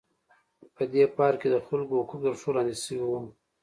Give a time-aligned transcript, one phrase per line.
[0.75, 3.19] په دې پارک کې د خلکو حقوق تر پښو لاندې شوي وو.